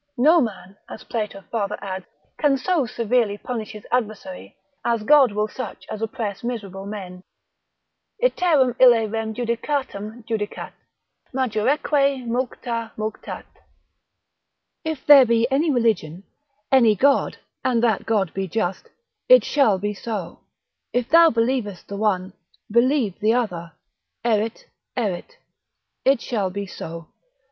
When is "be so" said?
19.77-20.39, 26.49-27.05